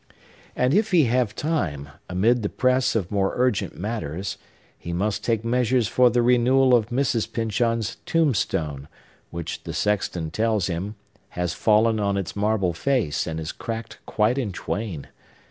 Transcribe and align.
And 0.55 0.73
if 0.73 0.89
he 0.89 1.03
have 1.03 1.35
time, 1.35 1.89
amid 2.09 2.41
the 2.41 2.49
press 2.49 2.95
of 2.95 3.11
more 3.11 3.33
urgent 3.35 3.77
matters, 3.77 4.39
he 4.75 4.93
must 4.93 5.23
take 5.23 5.45
measures 5.45 5.87
for 5.87 6.09
the 6.09 6.23
renewal 6.23 6.73
of 6.73 6.89
Mrs. 6.89 7.31
Pyncheon's 7.31 7.97
tombstone, 8.07 8.87
which, 9.29 9.63
the 9.63 9.73
sexton 9.73 10.31
tells 10.31 10.65
him, 10.65 10.95
has 11.37 11.53
fallen 11.53 11.99
on 11.99 12.17
its 12.17 12.35
marble 12.35 12.73
face, 12.73 13.27
and 13.27 13.39
is 13.39 13.51
cracked 13.51 13.99
quite 14.07 14.39
in 14.39 14.51
twain. 14.51 15.05